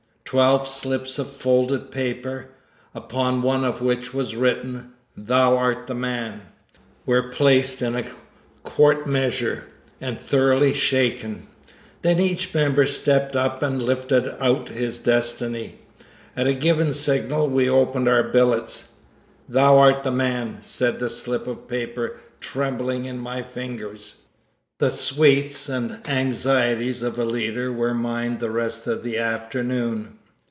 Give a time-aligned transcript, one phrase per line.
[0.23, 2.45] Twelve slips of folded paper,
[2.95, 6.43] upon one of which was written "Thou art the man,"
[7.05, 8.05] were placed in a
[8.63, 9.65] quart measure,
[9.99, 11.47] and thoroughly shaken;
[12.01, 15.79] then each member stepped up and lifted out his destiny.
[16.33, 18.93] At a given signal we opened our billets.
[19.49, 24.21] "Thou art the man," said the slip of paper trembling in my fingers.
[24.79, 30.17] The sweets and anxieties of a leader were mine the rest of the afternoon.